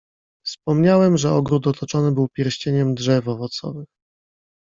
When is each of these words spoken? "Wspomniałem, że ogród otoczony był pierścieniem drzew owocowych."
"Wspomniałem, 0.45 1.17
że 1.17 1.31
ogród 1.33 1.67
otoczony 1.67 2.11
był 2.11 2.29
pierścieniem 2.29 2.95
drzew 2.95 3.27
owocowych." 3.27 3.87